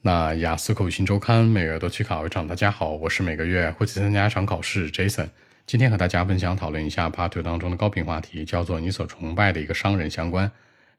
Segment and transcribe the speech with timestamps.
[0.00, 2.46] 那雅思口语新周刊每月都去考一场。
[2.46, 5.28] 大家好，我是每个月会去参加一场考试 Jason。
[5.66, 10.48] 今天和大家分享讨论一下 Part Two 当中的高频话题，叫做你所崇拜的一个商人相关。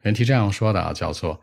[0.02, 1.40] 原题这样说的啊，叫做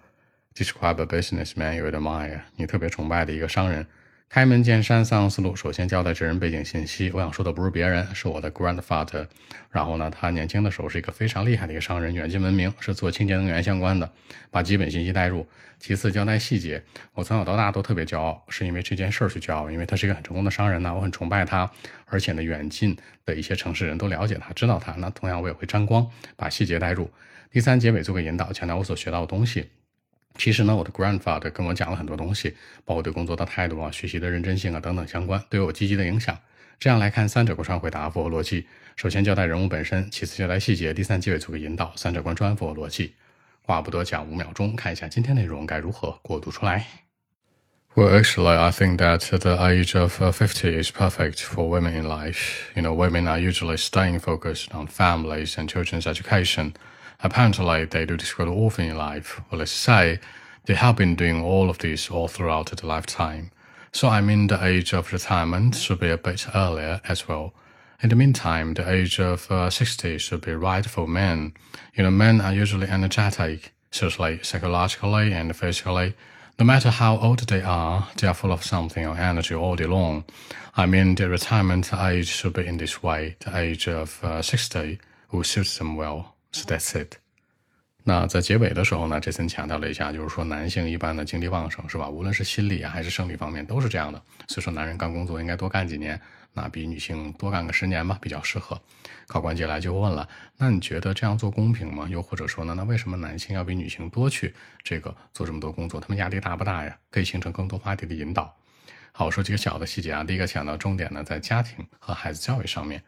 [0.53, 3.87] Describe a businessman you admire，你特别崇拜的一个商人。
[4.29, 5.55] 开门见山，三个思路。
[5.55, 7.09] 首先交代这人背景信息。
[7.13, 9.25] 我想说的不是别人，是我的 grandfather。
[9.71, 14.11] 然后呢，他年轻的时候是一个非常厉害的一个商人，远近闻名，是做清洁能源相关的。
[14.51, 15.47] 把基本信息带入。
[15.79, 16.83] 其次交代细节。
[17.13, 21.71] 我从小到大都特别骄傲，是因为这件事儿去骄傲，因为他是一个很成功的商人呢，我很崇拜他。
[22.05, 24.91] 而且呢，远近的一些城市人都了解他，知道他。
[24.97, 26.05] 那同样我也会沾光，
[26.35, 27.09] 把细节带入。
[27.49, 29.69] 第三结尾做个引导，强调我所学到的东西。
[30.37, 32.55] 其实呢，我的 grandfather 跟我讲了很多东西，
[32.85, 36.37] 包括对工作的态度啊、学习的认真性啊等等相关，对我积极的影响。
[36.79, 38.67] 这样来看，三者贯穿回答符合逻辑。
[38.95, 43.15] 首先交代人物本身，其次交代细节，第三结尾做个引导，三者贯穿符合逻辑。
[43.63, 46.85] 话不多讲，五秒钟，看一下今天内容该如何过渡出来。
[47.95, 52.69] Well, actually, I think that the age of fifty is perfect for women in life.
[52.75, 56.73] You know, women are usually staying focused on families and children's education.
[57.21, 59.41] Apparently, they do this quite often in life.
[59.49, 60.19] Well, let's say
[60.65, 63.51] they have been doing all of this all throughout their lifetime.
[63.91, 67.53] So I mean the age of retirement should be a bit earlier as well.
[68.03, 71.53] In the meantime, the age of uh, 60 should be right for men.
[71.95, 76.13] You know, men are usually energetic, socially, psychologically, and physically.
[76.59, 79.85] No matter how old they are, they are full of something or energy all day
[79.85, 80.25] long.
[80.75, 83.37] I mean, the retirement age should be in this way.
[83.39, 84.99] The age of uh, 60
[85.31, 86.35] will suit them well.
[86.51, 87.15] So that's it.
[88.03, 92.07] 那在结尾的时候呢，这森强调了一下，就是说男性一般的精力旺盛，是吧？
[92.07, 94.21] 无论是心理啊还是生理方面都是这样的。
[94.47, 96.17] 所以说，男人干工作应该多干几年，
[96.53, 98.79] 那比女性多干个十年吧，比较适合。
[99.27, 102.07] 考官接下来就问了，那你觉得这样做公平吗？
[102.09, 105.99] 又或者说呢，那为什么男性要比女性多去这个做这么多工作？
[105.99, 106.97] 他们压力大不大呀？
[107.11, 108.55] 可以形成更多话题的引导。
[109.11, 110.23] 好，我说几个小的细节啊。
[110.23, 113.03] 第一个想到重点呢，在家庭和孩子教育上面。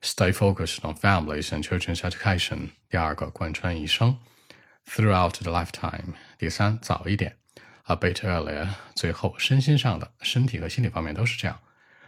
[0.00, 2.70] Stay focused on families and children's education。
[2.88, 4.16] 第二个贯穿一生
[4.86, 6.14] ，throughout the lifetime。
[6.38, 7.36] 第三早一点
[7.84, 8.68] ，a bit earlier。
[8.94, 11.58] 最后身心上的，身体和心理方面都是这样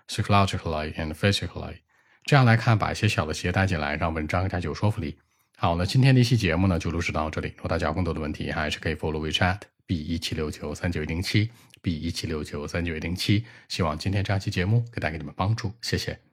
[0.09, 1.79] ，psychologically and physically。
[2.25, 5.19] 这样来看，把一些小的细节带进来，让文章更加具有说服力。
[5.57, 7.49] 好，那今天的一期节目呢，就录制到这里。
[7.57, 11.51] 如果大家有更多的问题，还是可以 follow WeChat b 一七六九三九一零七
[11.83, 13.45] b 一七六九三九一零七。
[13.69, 16.30] 希望今天这期节目可以带给你们帮助，谢谢。